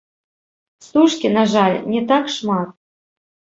[0.85, 2.69] Стужкі, на жаль, не так шмат.